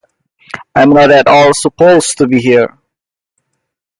I'm 0.73 0.89
not 0.89 1.11
at 1.11 1.27
all 1.27 1.53
supposed 1.53 2.17
to 2.17 2.25
be 2.27 2.41
here! 2.41 2.75